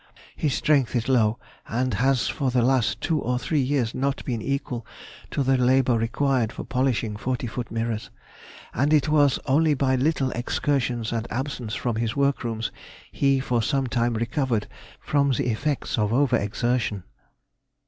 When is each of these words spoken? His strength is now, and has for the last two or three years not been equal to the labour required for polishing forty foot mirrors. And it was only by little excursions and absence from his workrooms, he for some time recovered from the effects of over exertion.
His 0.35 0.55
strength 0.55 0.95
is 0.95 1.07
now, 1.07 1.37
and 1.67 1.93
has 1.93 2.27
for 2.27 2.49
the 2.49 2.63
last 2.63 3.01
two 3.01 3.19
or 3.21 3.37
three 3.37 3.59
years 3.59 3.93
not 3.93 4.25
been 4.25 4.41
equal 4.41 4.83
to 5.29 5.43
the 5.43 5.57
labour 5.59 5.95
required 5.95 6.51
for 6.51 6.63
polishing 6.63 7.15
forty 7.15 7.45
foot 7.45 7.69
mirrors. 7.69 8.09
And 8.73 8.93
it 8.93 9.09
was 9.09 9.37
only 9.45 9.75
by 9.75 9.95
little 9.95 10.31
excursions 10.31 11.11
and 11.13 11.31
absence 11.31 11.75
from 11.75 11.97
his 11.97 12.15
workrooms, 12.15 12.71
he 13.11 13.39
for 13.39 13.61
some 13.61 13.85
time 13.85 14.15
recovered 14.15 14.65
from 14.99 15.33
the 15.33 15.49
effects 15.51 15.99
of 15.99 16.11
over 16.11 16.35
exertion. 16.35 17.03